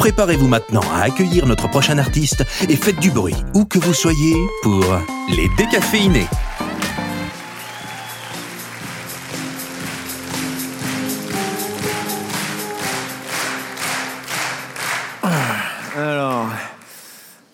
Préparez-vous 0.00 0.48
maintenant 0.48 0.80
à 0.94 1.02
accueillir 1.02 1.44
notre 1.44 1.68
prochain 1.68 1.98
artiste 1.98 2.42
et 2.70 2.74
faites 2.74 2.98
du 3.00 3.10
bruit, 3.10 3.36
où 3.52 3.66
que 3.66 3.78
vous 3.78 3.92
soyez, 3.92 4.34
pour 4.62 4.82
les 5.28 5.46
décaféinés. 5.58 6.26
Alors, 15.94 16.46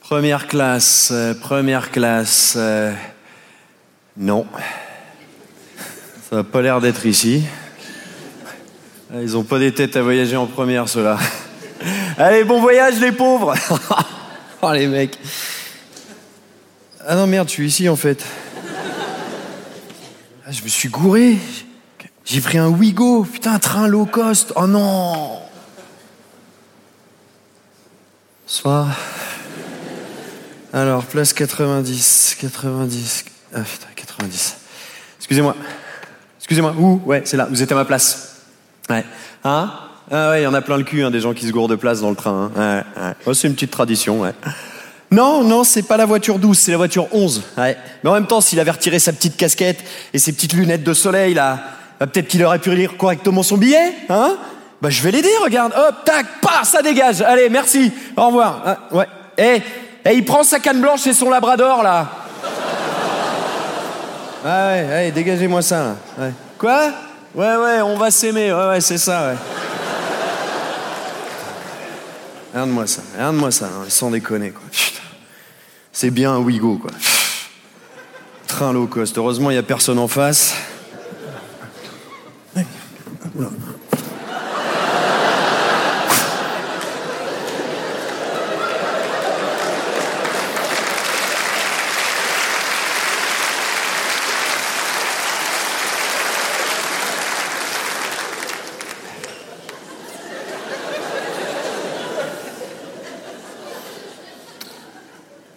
première 0.01 0.47
classe, 0.47 1.09
euh, 1.13 1.35
première 1.35 1.91
classe. 1.91 2.55
euh, 2.57 2.93
non. 4.17 4.47
Ça 6.31 6.37
n'a 6.37 6.45
pas 6.45 6.63
l'air 6.63 6.81
d'être 6.81 7.07
ici. 7.07 7.43
Ils 9.13 9.37
ont 9.37 9.43
pas 9.43 9.59
des 9.59 9.73
têtes 9.75 9.97
à 9.97 10.03
voyager 10.03 10.37
en 10.37 10.47
première, 10.47 10.89
ceux-là. 10.89 11.19
Allez, 12.19 12.45
bon 12.45 12.61
voyage, 12.61 12.99
les 12.99 13.13
pauvres 13.13 13.55
Oh, 14.63 14.73
les 14.73 14.87
mecs. 14.87 15.19
Ah 17.07 17.15
non, 17.15 17.27
merde, 17.27 17.47
je 17.49 17.53
suis 17.53 17.67
ici, 17.67 17.89
en 17.89 17.97
fait. 17.97 18.25
Ah, 20.47 20.51
je 20.51 20.63
me 20.63 20.69
suis 20.69 20.89
gouré. 20.89 21.37
J'ai 22.25 22.41
pris 22.41 22.57
un 22.57 22.69
Wigo. 22.69 23.25
Putain, 23.25 23.55
un 23.55 23.59
train 23.59 23.87
low 23.87 24.07
cost. 24.07 24.53
Oh 24.57 24.67
non 24.67 25.41
Soir. 28.47 28.89
Alors, 30.73 31.05
place 31.05 31.33
90. 31.33 32.37
90. 32.41 33.25
Ah 33.55 33.61
putain, 33.61 33.87
90. 33.95 34.57
Excusez-moi. 35.19 35.55
Excusez-moi. 36.39 36.75
Où? 36.79 37.01
Ouais, 37.05 37.23
c'est 37.25 37.37
là. 37.37 37.47
Vous 37.51 37.63
êtes 37.63 37.71
à 37.71 37.75
ma 37.75 37.85
place. 37.85 38.43
Ouais. 38.89 39.05
Hein? 39.45 39.86
Ah 40.11 40.31
ouais, 40.31 40.41
il 40.41 40.45
y 40.45 40.47
en 40.47 40.55
a 40.55 40.61
plein 40.61 40.77
le 40.77 40.85
cul, 40.85 41.03
hein, 41.05 41.11
des 41.11 41.21
gens 41.21 41.35
qui 41.35 41.47
se 41.47 41.53
gourent 41.53 41.69
de 41.69 41.75
place 41.75 42.01
dans 42.01 42.11
le 42.11 42.17
train. 42.17 42.51
hein. 42.57 42.85
Ouais, 42.97 43.03
ouais. 43.03 43.13
Oh, 43.27 43.35
c'est 43.35 43.49
une 43.49 43.55
petite 43.55 43.73
tradition, 43.73 44.21
ouais. 44.21 44.33
Non, 45.11 45.43
non, 45.43 45.65
c'est 45.65 45.83
pas 45.83 45.97
la 45.97 46.05
voiture 46.05 46.39
12, 46.39 46.57
c'est 46.59 46.71
la 46.71 46.77
voiture 46.77 47.07
11. 47.13 47.43
Ouais. 47.59 47.77
Mais 48.05 48.11
en 48.11 48.15
même 48.15 48.27
temps, 48.27 48.41
s'il 48.41 48.61
avait 48.61 48.71
retiré 48.71 48.99
sa 48.99 49.13
petite 49.13 49.37
casquette 49.37 49.79
et 50.13 50.19
ses 50.19 50.33
petites 50.33 50.53
lunettes 50.53 50.85
de 50.85 50.95
soleil, 50.95 51.35
là, 51.35 51.59
bah, 51.99 52.07
peut-être 52.07 52.29
qu'il 52.29 52.45
aurait 52.45 52.59
pu 52.61 52.75
lire 52.75 52.97
correctement 52.97 53.43
son 53.43 53.57
billet, 53.57 53.95
hein 54.09 54.37
Bah, 54.81 54.91
je 54.91 55.03
vais 55.03 55.11
l'aider, 55.11 55.31
regarde. 55.43 55.73
Hop, 55.77 56.05
tac, 56.05 56.27
pas, 56.41 56.63
ça 56.65 56.83
dégage. 56.83 57.21
Allez, 57.23 57.49
merci. 57.49 57.91
Au 58.17 58.27
revoir. 58.27 58.63
Ah, 58.65 58.79
ouais. 58.93 59.07
Eh, 59.39 59.61
eh, 60.05 60.15
il 60.15 60.25
prend 60.25 60.43
sa 60.45 60.61
canne 60.61 60.81
blanche 60.81 61.07
et 61.07 61.13
son 61.15 61.31
labrador, 61.31 61.83
là. 61.83 62.07
Ah 64.45 64.69
ouais, 64.69 64.87
allez, 64.93 65.11
dégagez-moi 65.11 65.63
ça, 65.63 65.79
là. 65.83 65.97
Ouais. 66.19 66.33
Quoi? 66.59 66.91
Ouais, 67.35 67.57
ouais, 67.57 67.81
on 67.83 67.97
va 67.97 68.11
s'aimer. 68.13 68.53
Ouais, 68.53 68.69
ouais, 68.69 68.81
c'est 68.81 68.99
ça, 68.99 69.29
ouais. 69.31 69.35
Regarde-moi 72.57 72.87
ça, 72.87 73.03
regarde-moi 73.13 73.51
ça, 73.51 73.67
hein, 73.67 73.85
sans 73.91 74.11
déconner, 74.11 74.49
quoi. 74.49 74.63
C'est 75.93 76.09
bien 76.09 76.33
un 76.33 76.39
Wigo, 76.39 76.79
quoi. 76.79 76.91
Train 78.47 78.73
low 78.73 78.87
cost. 78.87 79.19
Heureusement, 79.19 79.51
il 79.51 79.55
n'y 79.57 79.59
a 79.59 79.63
personne 79.63 79.99
en 79.99 80.09
face. 80.09 80.55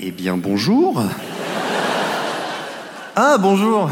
Eh 0.09 0.11
bien, 0.11 0.37
bonjour. 0.37 1.03
Ah, 3.15 3.37
bonjour. 3.37 3.91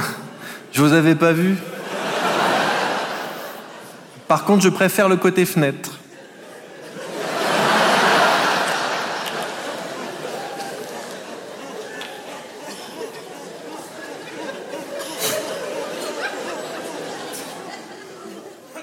Je 0.71 0.81
vous 0.81 0.91
avais 0.91 1.13
pas 1.13 1.31
vu. 1.31 1.57
Par 4.27 4.43
contre, 4.43 4.63
je 4.63 4.69
préfère 4.69 5.09
le 5.09 5.17
côté 5.17 5.45
fenêtre. 5.45 5.91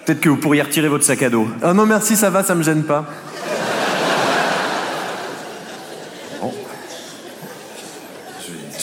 Peut-être 0.06 0.20
que 0.20 0.28
vous 0.28 0.36
pourriez 0.36 0.62
retirer 0.62 0.86
votre 0.86 1.02
sac 1.02 1.20
à 1.24 1.30
dos. 1.30 1.48
Ah 1.64 1.74
non, 1.74 1.84
merci, 1.84 2.14
ça 2.14 2.30
va, 2.30 2.44
ça 2.44 2.54
me 2.54 2.62
gêne 2.62 2.84
pas. 2.84 3.04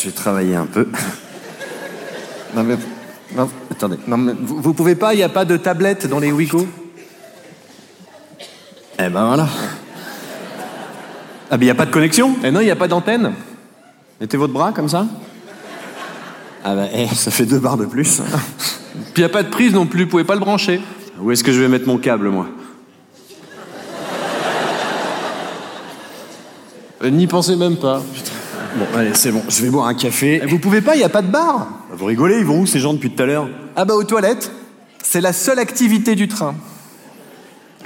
Je 0.02 0.08
vais 0.08 0.11
travailler 0.22 0.56
un 0.56 0.68
peu. 0.68 0.88
Non, 2.56 2.64
mais. 2.64 2.78
Non, 3.36 3.50
attendez. 3.72 3.98
Non, 4.08 4.18
mais 4.18 4.34
vous, 4.40 4.62
vous 4.62 4.74
pouvez 4.74 4.96
pas, 4.96 5.14
il 5.14 5.18
n'y 5.18 5.24
a 5.24 5.30
pas 5.30 5.46
de 5.46 5.58
tablette 5.58 6.08
dans 6.08 6.20
les 6.20 6.32
Wigo 6.32 6.68
Eh 9.00 9.10
ben 9.10 9.26
voilà. 9.26 9.48
Ah, 11.50 11.58
mais 11.58 11.64
il 11.66 11.68
n'y 11.68 11.72
a 11.72 11.76
pas 11.76 11.86
de 11.86 11.92
connexion? 11.92 12.36
Eh 12.44 12.52
non, 12.52 12.60
il 12.60 12.66
n'y 12.66 12.72
a 12.72 12.76
pas 12.76 12.88
d'antenne. 12.88 13.34
Mettez 14.20 14.38
votre 14.38 14.54
bras 14.54 14.72
comme 14.74 14.90
ça. 14.90 15.08
Ah 16.64 16.76
bah, 16.76 16.86
eh, 16.94 17.08
ça 17.08 17.32
fait 17.32 17.46
deux 17.46 17.60
barres 17.60 17.78
de 17.78 17.86
plus. 17.86 18.22
Puis 19.14 19.14
il 19.18 19.22
n'y 19.22 19.26
a 19.26 19.30
pas 19.30 19.44
de 19.44 19.50
prise 19.50 19.74
non 19.74 19.88
plus, 19.88 20.04
vous 20.04 20.10
pouvez 20.10 20.24
pas 20.24 20.36
le 20.36 20.40
brancher. 20.40 20.80
Où 21.20 21.32
est-ce 21.32 21.44
que 21.44 21.52
je 21.52 21.60
vais 21.60 21.68
mettre 21.68 21.88
mon 21.88 21.98
câble, 21.98 22.30
moi? 22.30 22.48
Euh, 27.04 27.10
N'y 27.10 27.26
pensez 27.26 27.56
même 27.56 27.78
pas. 27.78 28.04
Bon, 28.76 28.86
allez, 28.98 29.14
c'est 29.14 29.32
bon. 29.32 29.44
Je 29.50 29.62
vais 29.64 29.70
boire 29.70 29.88
un 29.88 29.94
café. 29.94 30.42
Vous 30.48 30.60
pouvez 30.60 30.82
pas, 30.82 30.96
il 30.96 31.00
n'y 31.00 31.04
a 31.04 31.10
pas 31.10 31.22
de 31.22 31.28
bar. 31.28 31.68
Vous 31.92 32.06
rigolez, 32.06 32.38
ils 32.40 32.46
vont 32.46 32.62
où 32.62 32.66
ces 32.66 32.80
gens 32.80 32.94
depuis 32.94 33.12
tout 33.12 33.22
à 33.22 33.26
l'heure? 33.26 33.48
Ah 33.76 33.86
bah 33.86 33.96
aux 33.96 34.04
toilettes, 34.04 34.52
c'est 35.04 35.22
la 35.22 35.34
seule 35.34 35.60
activité 35.60 36.16
du 36.16 36.28
train. 36.28 36.56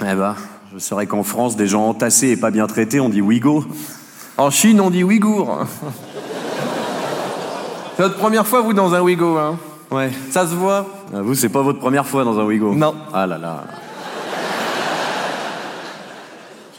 Eh 0.00 0.14
bah, 0.14 0.36
je 0.72 0.78
saurais 0.78 1.06
qu'en 1.06 1.22
France, 1.22 1.56
des 1.56 1.66
gens 1.66 1.88
entassés 1.88 2.28
et 2.28 2.36
pas 2.36 2.50
bien 2.50 2.66
traités, 2.66 3.00
on 3.00 3.08
dit 3.08 3.20
Wigo. 3.20 3.64
En 4.36 4.50
Chine, 4.50 4.80
on 4.80 4.90
dit 4.90 5.02
Ouïghour. 5.02 5.60
c'est 7.96 8.02
votre 8.02 8.18
première 8.18 8.46
fois, 8.46 8.60
vous, 8.60 8.74
dans 8.74 8.94
un 8.94 9.00
Ouïghour, 9.00 9.38
hein? 9.38 9.58
Ouais. 9.90 10.10
Ça 10.30 10.46
se 10.46 10.54
voit? 10.54 10.86
Ah, 11.14 11.22
vous, 11.22 11.34
c'est 11.34 11.48
pas 11.48 11.62
votre 11.62 11.78
première 11.78 12.06
fois 12.06 12.24
dans 12.24 12.38
un 12.38 12.44
Wigo 12.44 12.74
Non. 12.74 12.94
Ah 13.14 13.26
là 13.26 13.38
là. 13.38 13.64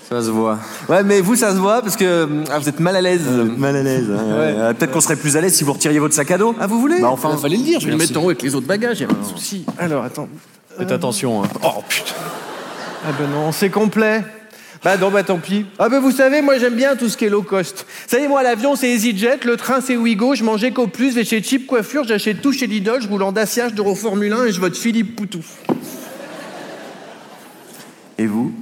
Ça 0.09 0.21
se 0.21 0.29
voit. 0.29 0.57
Ouais, 0.87 1.03
mais 1.03 1.19
vous, 1.19 1.35
ça 1.35 1.51
se 1.51 1.57
voit 1.57 1.81
parce 1.81 1.97
que 1.97 2.27
ah, 2.49 2.59
vous 2.59 2.69
êtes 2.69 2.79
mal 2.79 2.95
à 2.95 3.01
l'aise. 3.01 3.23
Mal 3.57 3.75
à 3.75 3.83
l'aise. 3.83 4.05
hein, 4.09 4.15
ouais. 4.15 4.53
Euh, 4.57 4.73
Peut-être 4.73 4.91
qu'on 4.93 5.01
serait 5.01 5.17
plus 5.17 5.35
à 5.35 5.41
l'aise 5.41 5.53
si 5.53 5.65
vous 5.65 5.73
retiriez 5.73 5.99
votre 5.99 6.13
sac 6.15 6.31
à 6.31 6.37
dos. 6.37 6.55
Ah, 6.59 6.65
vous 6.67 6.79
voulez 6.79 7.01
Bah, 7.01 7.09
enfin, 7.11 7.31
Il 7.33 7.39
fallait 7.41 7.57
le 7.57 7.63
dire, 7.63 7.79
je 7.81 7.85
vais 7.87 7.91
le 7.91 7.97
mettre 7.97 8.17
en 8.17 8.23
haut 8.23 8.27
avec 8.29 8.41
les 8.41 8.55
autres 8.55 8.67
bagages, 8.67 9.01
y 9.01 9.03
a 9.03 9.07
pas 9.07 9.13
de 9.15 9.25
souci. 9.25 9.65
Alors, 9.77 10.03
attends. 10.05 10.29
Faites 10.77 10.91
attention. 10.91 11.43
hein. 11.43 11.47
Oh 11.63 11.81
putain. 11.89 12.13
Ah 13.05 13.11
ben 13.19 13.27
non, 13.29 13.51
c'est 13.51 13.69
complet. 13.69 14.23
Bah 14.83 14.95
non, 14.95 15.09
bah 15.09 15.23
tant 15.23 15.39
pis. 15.39 15.65
Ah 15.79 15.89
bah 15.89 15.99
vous 15.99 16.11
savez, 16.11 16.41
moi 16.41 16.57
j'aime 16.59 16.75
bien 16.75 16.95
tout 16.95 17.09
ce 17.09 17.17
qui 17.17 17.25
est 17.25 17.29
low 17.29 17.41
cost. 17.41 17.85
Vous 17.87 18.09
savez, 18.15 18.27
moi 18.27 18.43
l'avion 18.43 18.75
c'est 18.75 18.89
EasyJet, 18.89 19.39
le 19.43 19.57
train 19.57 19.81
c'est 19.81 19.97
Ouigo, 19.97 20.35
je 20.35 20.43
mangeais 20.43 20.71
qu'au 20.71 20.85
plus, 20.87 21.15
vais 21.15 21.25
chez 21.25 21.41
Cheap 21.41 21.65
Coiffure, 21.67 22.03
j'achète 22.05 22.41
tout 22.41 22.51
chez 22.53 22.67
Lidl, 22.67 23.01
je 23.01 23.07
roule 23.07 23.23
en 23.23 23.31
Dacia, 23.31 23.69
je 23.69 23.73
dors 23.73 23.87
au 23.87 23.95
Formule 23.95 24.31
1 24.33 24.45
et 24.45 24.51
je 24.51 24.59
vote 24.61 24.77
Philippe 24.77 25.15
Poutou. 25.15 25.39
Et 28.19 28.27
vous? 28.27 28.53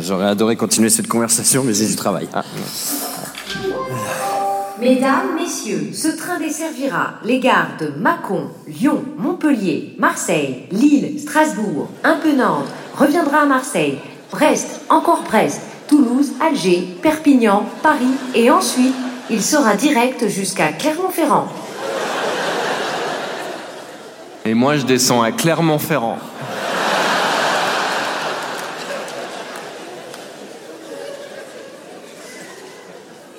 J'aurais 0.00 0.26
adoré 0.26 0.56
continuer 0.56 0.90
cette 0.90 1.08
conversation, 1.08 1.62
mais 1.64 1.74
j'ai 1.74 1.86
du 1.86 1.96
travail. 1.96 2.28
Mesdames, 4.80 5.34
Messieurs, 5.34 5.90
ce 5.94 6.08
train 6.08 6.38
desservira 6.38 7.14
les 7.24 7.40
gares 7.40 7.76
de 7.80 7.88
Mâcon, 7.98 8.48
Lyon, 8.68 9.02
Montpellier, 9.16 9.94
Marseille, 9.98 10.64
Lille, 10.70 11.18
Strasbourg, 11.18 11.88
un 12.04 12.16
peu 12.16 12.32
Nantes, 12.32 12.68
reviendra 12.94 13.40
à 13.40 13.46
Marseille, 13.46 13.98
Brest, 14.30 14.82
encore 14.90 15.22
Brest, 15.22 15.62
Toulouse, 15.88 16.32
Alger, 16.40 16.96
Perpignan, 17.00 17.64
Paris 17.82 18.04
et 18.34 18.50
ensuite 18.50 18.94
il 19.30 19.42
sera 19.42 19.74
direct 19.74 20.28
jusqu'à 20.28 20.72
Clermont-Ferrand. 20.72 21.48
Et 24.44 24.54
moi 24.54 24.76
je 24.76 24.84
descends 24.84 25.22
à 25.22 25.32
Clermont-Ferrand. 25.32 26.18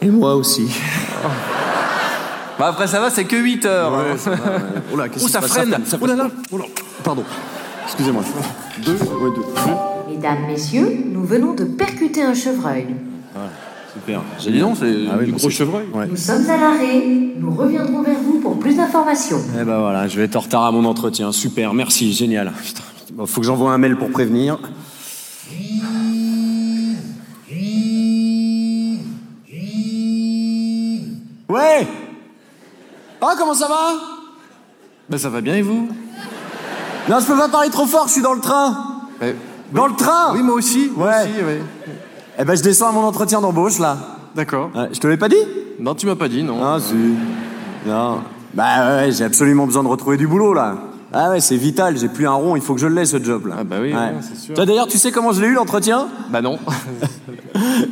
Et 0.08 0.10
moi 0.10 0.36
aussi. 0.36 0.68
Bah 2.58 2.68
après 2.70 2.88
ça 2.88 3.00
va, 3.02 3.10
c'est 3.10 3.26
que 3.26 3.36
8 3.36 3.66
heures. 3.66 3.94
hein. 3.94 4.16
Oh 4.94 4.96
là, 4.98 5.10
qu'est-ce 5.10 5.26
Oh, 5.26 5.28
qui 5.28 5.34
ça 5.34 5.42
se 5.42 5.48
passe 5.48 5.52
freine. 5.58 5.76
Ça 5.86 5.98
Oh 6.02 6.06
là 6.08 6.16
là. 6.16 6.30
Oh 6.52 6.58
là. 6.58 6.64
Pardon. 7.04 7.24
Excusez-moi. 7.86 8.24
Deux, 8.86 8.94
ouais, 8.94 9.32
deux. 9.36 10.14
Mesdames, 10.14 10.46
Messieurs, 10.48 11.04
nous 11.12 11.24
venons 11.26 11.54
de 11.54 11.66
percuter 11.66 12.24
un 12.24 12.34
chevreuil. 12.34 12.88
Super. 13.94 14.22
J'ai 14.40 14.52
dit 14.52 14.60
non, 14.60 14.74
c'est 14.76 14.94
Ah 15.12 15.16
oui, 15.20 15.26
du 15.26 15.32
gros 15.34 15.50
chevreuil. 15.50 15.86
Ouais. 15.94 16.08
Nous 16.08 16.16
sommes 16.16 16.50
à 16.50 16.58
l'arrêt. 16.58 17.04
Nous 17.38 17.52
reviendrons 17.54 18.02
vers 18.02 18.18
vous 18.24 18.40
pour 18.40 18.58
plus 18.60 18.76
d'informations. 18.76 19.42
Eh 19.60 19.64
ben 19.66 19.80
voilà, 19.80 20.08
je 20.08 20.18
vais 20.18 20.24
être 20.26 20.36
en 20.38 20.40
retard 20.42 20.66
à 20.66 20.72
mon 20.72 20.86
entretien. 20.86 21.32
Super, 21.32 21.74
merci, 21.74 22.14
génial. 22.14 22.54
Putain, 22.64 22.82
bon, 23.14 23.26
faut 23.26 23.42
que 23.42 23.48
j'envoie 23.48 23.72
un 23.74 23.78
mail 23.78 23.98
pour 23.98 24.10
prévenir. 24.10 24.58
Comment 33.48 33.60
ça 33.60 33.68
va 33.70 33.94
Bah 35.10 35.18
ça 35.18 35.30
va 35.30 35.40
bien 35.40 35.56
et 35.56 35.62
vous 35.62 35.88
Non, 37.10 37.20
je 37.22 37.26
peux 37.26 37.38
pas 37.38 37.48
parler 37.48 37.70
trop 37.70 37.86
fort, 37.86 38.08
je 38.08 38.14
suis 38.14 38.22
dans 38.22 38.34
le 38.34 38.42
train. 38.42 38.76
Bah, 39.22 39.28
Dans 39.72 39.88
le 39.88 39.96
train 39.96 40.34
Oui, 40.34 40.42
moi 40.44 40.56
aussi. 40.56 40.92
Moi 40.96 41.08
Ouais. 41.08 41.14
aussi, 41.24 41.44
ouais. 41.46 41.62
Eh 42.40 42.44
ben, 42.44 42.56
je 42.58 42.62
descends 42.64 42.90
à 42.90 42.92
mon 42.92 43.04
entretien 43.04 43.40
d'embauche, 43.40 43.80
là. 43.80 43.98
D'accord. 44.36 44.70
Ouais, 44.76 44.90
je 44.92 45.00
te 45.00 45.08
l'ai 45.08 45.16
pas 45.18 45.30
dit 45.30 45.38
Non, 45.80 45.96
tu 45.96 46.06
m'as 46.08 46.16
pas 46.16 46.28
dit, 46.28 46.44
non. 46.44 46.60
Ah, 46.62 46.78
si. 46.80 46.94
Non. 47.86 48.22
Bah 48.54 48.98
ouais, 48.98 49.12
j'ai 49.12 49.24
absolument 49.24 49.66
besoin 49.66 49.84
de 49.84 49.88
retrouver 49.88 50.18
du 50.18 50.28
boulot, 50.28 50.54
là. 50.54 50.76
Ah 51.14 51.30
ouais, 51.30 51.40
c'est 51.40 51.56
vital, 51.56 51.98
j'ai 51.98 52.10
plus 52.10 52.28
un 52.28 52.34
rond, 52.34 52.56
il 52.58 52.62
faut 52.62 52.74
que 52.76 52.82
je 52.82 52.88
l'ai, 52.88 53.06
ce 53.06 53.24
job, 53.24 53.48
là. 53.48 53.56
Ah 53.60 53.64
bah 53.64 53.78
oui, 53.82 53.94
Ouais. 53.94 53.98
ouais, 53.98 54.16
c'est 54.22 54.36
sûr. 54.38 54.54
Toi, 54.56 54.66
d'ailleurs, 54.66 54.88
tu 54.88 54.98
sais 54.98 55.10
comment 55.12 55.32
je 55.32 55.42
l'ai 55.42 55.48
eu, 55.48 55.54
l'entretien? 55.54 56.08
Bah 56.30 56.42
non. 56.42 56.60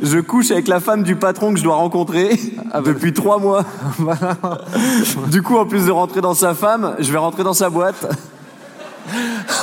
Je 0.02 0.18
couche 0.20 0.50
avec 0.52 0.68
la 0.68 0.78
femme 0.80 1.02
du 1.02 1.16
patron 1.16 1.52
que 1.52 1.58
je 1.58 1.64
dois 1.64 1.74
rencontrer 1.74 2.38
Ah 2.72 2.80
bah. 2.80 2.88
depuis 2.92 3.12
trois 3.12 3.38
mois. 3.38 3.64
du 5.30 5.42
coup, 5.42 5.56
en 5.56 5.66
plus 5.66 5.86
de 5.86 5.90
rentrer 5.90 6.20
dans 6.20 6.34
sa 6.34 6.54
femme, 6.54 6.94
je 7.00 7.10
vais 7.10 7.18
rentrer 7.18 7.42
dans 7.42 7.52
sa 7.52 7.68
boîte. 7.68 8.06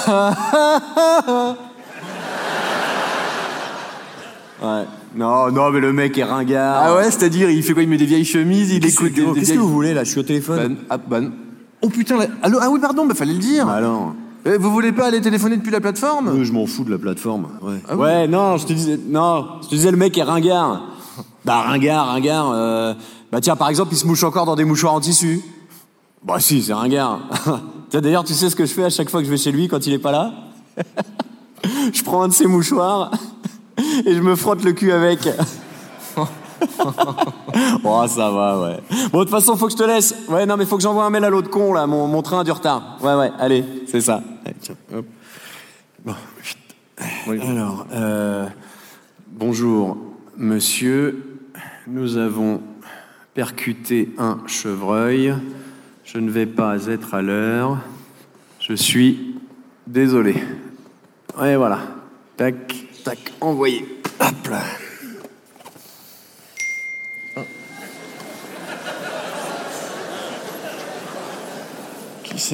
ouais. 4.61 4.85
Non, 5.15 5.51
non, 5.51 5.69
mais 5.69 5.79
le 5.79 5.93
mec 5.93 6.17
est 6.17 6.23
ringard. 6.23 6.81
Ah 6.85 6.95
ouais, 6.95 7.05
c'est-à-dire, 7.11 7.49
il 7.49 7.61
fait 7.63 7.73
quoi? 7.73 7.83
Il 7.83 7.89
met 7.89 7.97
des 7.97 8.05
vieilles 8.05 8.25
chemises, 8.25 8.71
il 8.71 8.85
écoute 8.85 9.13
des, 9.13 9.23
qu'est-ce 9.33 9.53
que 9.53 9.59
vous 9.59 9.69
voulez 9.71 9.93
là? 9.93 10.03
Je 10.03 10.09
suis 10.09 10.19
au 10.19 10.23
téléphone. 10.23 10.75
Bah, 10.75 10.85
ah, 10.89 10.97
bah, 10.97 11.19
Oh 11.83 11.89
putain, 11.89 12.17
allô 12.41 12.57
Ah 12.61 12.69
oui, 12.69 12.79
pardon, 12.79 13.05
bah 13.05 13.13
fallait 13.13 13.33
le 13.33 13.39
dire. 13.39 13.65
Bah 13.65 13.73
alors. 13.73 14.13
Eh, 14.45 14.57
vous 14.57 14.71
voulez 14.71 14.91
pas 14.91 15.07
aller 15.07 15.21
téléphoner 15.21 15.57
depuis 15.57 15.71
la 15.71 15.79
plateforme? 15.79 16.29
Euh, 16.29 16.43
je 16.43 16.51
m'en 16.51 16.65
fous 16.65 16.83
de 16.83 16.91
la 16.91 16.97
plateforme. 16.97 17.47
Ouais. 17.61 17.75
Ah 17.87 17.95
oui 17.95 18.01
ouais, 18.01 18.27
non, 18.27 18.57
je 18.57 18.65
te 18.65 18.73
disais, 18.73 18.99
non, 19.07 19.45
je 19.61 19.67
te 19.69 19.75
disais 19.75 19.91
le 19.91 19.97
mec 19.97 20.17
est 20.17 20.23
ringard. 20.23 20.81
Bah 21.45 21.59
ringard, 21.61 22.07
ringard. 22.07 22.51
euh, 22.53 22.93
bah 23.31 23.41
tiens, 23.41 23.57
par 23.57 23.67
exemple, 23.67 23.93
il 23.93 23.97
se 23.97 24.07
mouche 24.07 24.23
encore 24.23 24.45
dans 24.45 24.55
des 24.55 24.63
mouchoirs 24.63 24.93
en 24.93 25.01
tissu. 25.01 25.41
Bah 26.23 26.39
si, 26.39 26.63
c'est 26.63 26.73
ringard. 26.73 27.19
Tiens, 27.89 27.99
D'ailleurs, 28.01 28.23
tu 28.23 28.33
sais 28.33 28.49
ce 28.49 28.55
que 28.55 28.65
je 28.65 28.73
fais 28.73 28.85
à 28.85 28.89
chaque 28.89 29.09
fois 29.09 29.19
que 29.19 29.25
je 29.25 29.31
vais 29.31 29.37
chez 29.37 29.51
lui 29.51 29.67
quand 29.67 29.85
il 29.85 29.91
est 29.93 29.99
pas 29.99 30.11
là? 30.11 30.31
Je 31.93 32.01
prends 32.03 32.23
un 32.23 32.27
de 32.29 32.33
ses 32.33 32.47
mouchoirs 32.47 33.11
et 34.05 34.13
je 34.15 34.21
me 34.21 34.35
frotte 34.35 34.63
le 34.63 34.71
cul 34.73 34.91
avec. 34.91 35.27
oh, 37.83 38.05
ça 38.07 38.29
va, 38.31 38.61
ouais. 38.61 38.79
Bon, 39.11 39.19
de 39.19 39.23
toute 39.23 39.31
façon, 39.31 39.55
faut 39.55 39.67
que 39.67 39.71
je 39.71 39.77
te 39.77 39.83
laisse. 39.83 40.15
Ouais, 40.29 40.45
non, 40.45 40.57
mais 40.57 40.65
faut 40.65 40.77
que 40.77 40.83
j'envoie 40.83 41.05
un 41.05 41.09
mail 41.09 41.23
à 41.23 41.29
l'autre 41.29 41.49
con, 41.49 41.73
là. 41.73 41.87
Mon, 41.87 42.07
mon 42.07 42.21
train 42.21 42.41
a 42.41 42.43
du 42.43 42.51
retard. 42.51 42.97
Ouais, 43.01 43.15
ouais, 43.15 43.31
allez, 43.39 43.63
c'est 43.87 44.01
ça. 44.01 44.21
Allez, 44.45 44.55
tiens, 44.59 44.75
hop. 44.93 45.05
Bon, 46.05 46.15
vite. 46.41 47.43
Alors, 47.43 47.85
euh, 47.93 48.47
bonjour, 49.27 49.97
monsieur. 50.37 51.39
Nous 51.87 52.17
avons 52.17 52.61
percuté 53.33 54.13
un 54.17 54.39
chevreuil. 54.47 55.33
Je 56.03 56.17
ne 56.17 56.29
vais 56.29 56.45
pas 56.45 56.85
être 56.87 57.13
à 57.13 57.21
l'heure. 57.21 57.77
Je 58.59 58.73
suis 58.73 59.35
désolé. 59.87 60.35
Ouais, 61.39 61.55
voilà. 61.55 61.79
Tac, 62.37 62.73
tac, 63.03 63.33
envoyé. 63.41 63.85
Hop 64.19 64.47
là. 64.49 64.61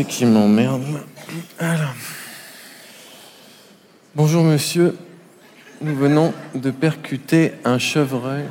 Qui 0.04 0.26
m'emmerde. 0.26 0.84
Bonjour 4.16 4.44
monsieur, 4.44 4.96
nous 5.82 5.96
venons 5.96 6.34
de 6.56 6.72
percuter 6.72 7.54
un 7.66 7.78
chevreuil. 7.80 8.44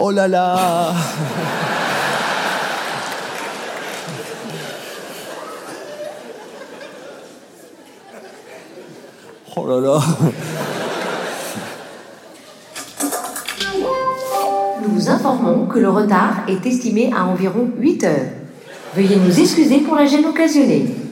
Oh 0.00 0.10
là 0.10 0.28
là 0.28 0.92
Oh 9.56 9.66
là 9.66 9.80
là 9.80 10.00
Nous 14.82 14.88
vous 14.88 15.08
informons 15.08 15.66
que 15.66 15.78
le 15.78 15.90
retard 15.90 16.44
est 16.48 16.64
estimé 16.66 17.12
à 17.16 17.24
environ 17.24 17.68
8 17.78 18.04
heures. 18.04 18.30
Veuillez 18.94 19.16
nous 19.16 19.40
excuser 19.40 19.78
pour 19.80 19.96
la 19.96 20.06
gêne 20.06 20.26
occasionnée. 20.26 21.07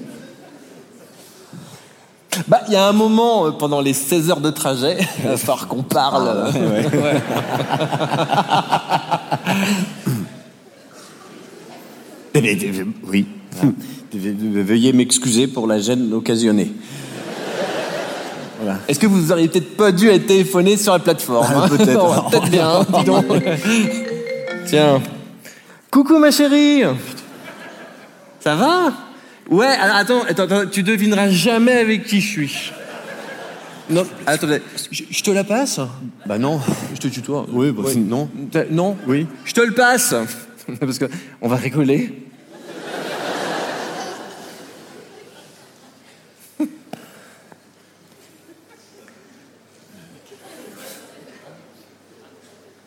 Il 2.68 2.73
y 2.73 2.76
a 2.76 2.88
un 2.88 2.92
moment 2.92 3.46
euh, 3.46 3.50
pendant 3.52 3.80
les 3.80 3.92
16 3.92 4.30
heures 4.30 4.40
de 4.40 4.50
trajet, 4.50 4.96
il 5.18 5.25
va 5.28 5.37
falloir 5.37 5.68
qu'on 5.68 5.82
parle. 5.82 6.50
Ouais. 6.54 6.87
Oui. 12.35 13.26
Ve- 14.14 14.62
Veuillez 14.62 14.92
m'excuser 14.92 15.46
pour 15.46 15.66
la 15.66 15.78
gêne 15.78 16.12
occasionnée. 16.12 16.73
Est-ce 18.88 18.99
que 18.99 19.06
vous 19.06 19.32
auriez 19.32 19.49
peut-être 19.49 19.76
pas 19.76 19.92
dû 19.92 20.08
être 20.08 20.26
téléphoné 20.26 20.76
sur 20.76 20.92
la 20.92 20.99
plateforme 20.99 21.46
hein 21.54 21.68
peut-être. 21.68 21.92
Non, 21.92 22.28
Peut-être 22.30 22.49
bien, 22.50 22.70
hein, 22.80 22.87
dis 22.99 23.04
donc. 23.04 23.25
Tiens. 24.66 25.00
Coucou 25.90 26.18
ma 26.18 26.30
chérie. 26.30 26.82
Ça 28.40 28.54
va? 28.54 28.92
Ouais, 29.48 29.66
attends, 29.66 30.22
attends, 30.22 30.66
tu 30.66 30.82
devineras 30.82 31.28
jamais 31.30 31.72
avec 31.72 32.04
qui 32.04 32.20
je 32.20 32.28
suis. 32.28 32.72
Non, 33.88 34.04
attendez. 34.26 34.60
Je, 34.90 35.22
te 35.22 35.30
la 35.30 35.44
passe 35.44 35.78
Bah 36.26 36.38
non. 36.38 36.60
Je 36.92 36.98
te 36.98 37.06
tutoie. 37.06 37.46
Oui, 37.50 37.70
bah 37.70 37.84
non. 37.96 38.28
Non 38.70 38.96
Oui. 39.06 39.28
Je 39.44 39.52
te 39.52 39.60
le 39.60 39.72
passe 39.72 40.14
Parce 40.80 40.98
que 40.98 41.04
on 41.40 41.46
va 41.46 41.56
rigoler. 41.56 42.22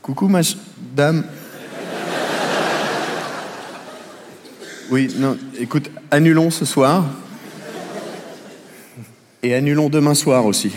Coucou, 0.01 0.27
ma 0.27 0.41
dame. 0.95 1.23
Oui, 4.91 5.13
non, 5.17 5.37
écoute, 5.59 5.89
annulons 6.09 6.49
ce 6.49 6.65
soir. 6.65 7.05
Et 9.43 9.53
annulons 9.53 9.89
demain 9.89 10.15
soir 10.15 10.45
aussi. 10.45 10.71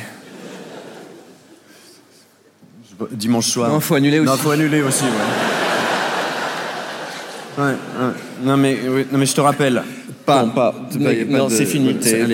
Dimanche 3.10 3.46
soir. 3.48 3.70
Non, 3.70 3.80
faut 3.80 3.94
annuler 3.96 4.20
Non, 4.20 4.32
aussi. 4.32 4.42
faut 4.42 4.50
annuler 4.50 4.82
aussi, 4.82 5.02
ouais. 5.04 5.10
Ouais, 7.58 7.70
ouais. 7.72 8.12
Non, 8.44 8.56
mais, 8.56 8.78
oui, 8.88 9.06
non, 9.10 9.18
mais 9.18 9.26
je 9.26 9.34
te 9.34 9.40
rappelle. 9.40 9.82
Pas. 10.24 10.44
Non, 10.44 10.50
pas. 10.50 10.74
non, 11.28 11.48
c'est 11.48 11.66
fini. 11.66 11.96
C'est-. 12.00 12.20
Je- 12.22 12.26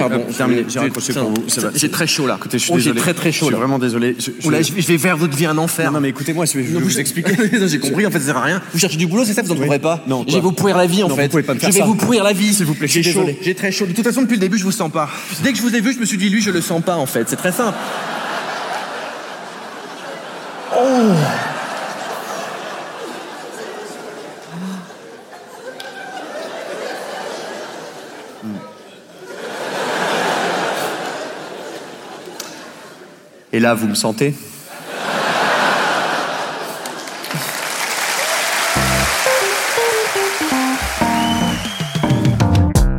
J'ai 1.75 1.87
vous. 1.87 1.93
très 1.93 2.07
chaud 2.07 2.27
là. 2.27 2.37
Écoutez, 2.39 2.59
je 2.59 2.65
suis 2.65 2.73
Oh, 2.75 2.77
j'ai 2.79 2.85
désolé. 2.91 3.01
très 3.01 3.15
très 3.15 3.33
chaud 3.33 3.47
Je 3.47 3.51
suis 3.53 3.57
vraiment 3.59 3.79
désolé. 3.79 4.15
Je- 4.19 4.31
je- 4.41 4.47
Oula, 4.47 4.61
je, 4.61 4.73
vais- 4.73 4.97
vers 4.99 5.17
votre 5.17 5.35
vie 5.37 5.47
un 5.47 5.57
enfer. 5.57 5.87
Non, 5.87 5.95
non, 5.95 6.01
mais 6.01 6.11
écoutez-moi, 6.11 6.45
je 6.45 6.59
vais, 6.59 6.69
Non, 6.69 6.81
vous 6.81 7.01
expliquer. 7.01 7.33
J'ai 7.67 7.79
compris, 7.79 8.07
en 8.07 8.11
fait, 8.11 8.21
ça 8.21 8.27
sert 8.27 8.37
à 8.37 8.43
rien. 8.43 8.63
Vous 8.73 8.79
cherchez 8.79 8.99
du 8.99 9.07
boulot, 9.07 9.25
c'est 9.25 9.33
ça, 9.33 9.43
vous 9.43 9.53
en 9.53 9.55
trouverez 9.55 9.79
pas 9.79 10.03
Non, 10.07 10.25
Je 10.29 10.35
vais 10.35 10.41
vous 10.41 10.53
pourrir 10.53 10.77
la 10.77 10.87
vie, 10.87 11.03
en 11.03 11.09
Non, 11.09 11.17
fait. 11.17 11.25
vous 11.25 11.29
pouvez 11.31 11.43
pas 11.43 11.55
me 11.55 11.59
faire 11.61 11.71
je 11.71 11.75
vais 11.75 11.81
ça. 11.81 11.87
vous 11.87 11.95
pourrir 11.95 12.25
la 12.25 12.33
vie. 12.35 12.53
S'il 12.53 12.67
vous 12.67 12.75
plaît, 12.75 12.89
j'ai 12.89 13.03
chaud. 13.03 13.25
J'ai 13.41 13.55
très 13.55 13.73
chaud. 13.73 13.87
De 13.87 13.93
toute 13.93 14.05
façon, 14.05 14.21
depuis 14.23 14.35
le 14.35 14.41
début, 14.41 14.59
je 14.59 14.65
vous 14.65 14.73
sens 14.73 14.91
pas. 14.93 15.09
Dès 15.43 15.53
que 15.53 15.57
je 15.59 15.63
vous 15.63 15.75
ai 15.75 15.81
vu, 15.81 15.93
je 15.95 15.99
me 15.99 16.05
suis 16.05 16.19
dit, 16.19 16.29
lui, 16.29 16.43
je 16.43 16.51
le 16.51 16.61
sens 16.61 16.83
pas, 16.83 16.97
en 16.97 17.07
fait. 17.07 17.25
C'est 17.29 17.37
très 17.37 17.53
simple. 17.53 17.77
Oh 20.77 21.15
Et 33.53 33.61
là, 33.61 33.75
vous 33.75 33.89
me 33.89 33.95
sentez? 33.95 34.35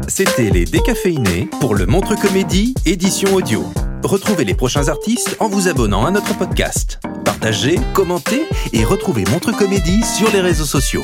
C'était 0.08 0.50
les 0.50 0.66
décaféinés 0.66 1.50
pour 1.62 1.76
le 1.76 1.86
Montre 1.86 2.20
Comédie 2.20 2.74
édition 2.86 3.36
audio. 3.36 3.64
Retrouvez 4.04 4.44
les 4.44 4.54
prochains 4.56 4.88
artistes 4.88 5.38
en 5.40 5.48
vous 5.48 5.68
abonnant 5.68 6.06
à 6.06 6.12
notre 6.12 6.38
podcast. 6.38 7.00
Partagez, 7.24 7.80
commentez 7.94 8.42
et 8.74 8.84
retrouvez 8.84 9.26
Montre 9.26 9.52
Comédie 9.56 10.04
sur 10.04 10.32
les 10.32 10.42
réseaux 10.42 10.66
sociaux. 10.66 11.04